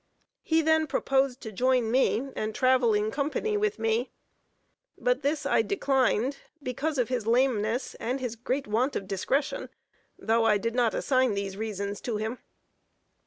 He 0.41 0.63
then 0.63 0.87
proposed 0.87 1.41
to 1.41 1.51
join 1.51 1.91
me, 1.91 2.31
and 2.35 2.55
travel 2.55 2.95
in 2.95 3.11
company 3.11 3.55
with 3.55 3.77
me; 3.77 4.09
but 4.97 5.21
this 5.21 5.45
I 5.45 5.61
declined, 5.61 6.37
because 6.63 6.97
of 6.97 7.09
his 7.09 7.27
lameness 7.27 7.93
and 7.93 8.19
great 8.43 8.65
want 8.65 8.95
of 8.95 9.07
discretion, 9.07 9.69
though 10.17 10.43
I 10.43 10.57
did 10.57 10.73
not 10.73 10.95
assign 10.95 11.35
these 11.35 11.55
reasons 11.55 12.01
to 12.01 12.17
him. 12.17 12.39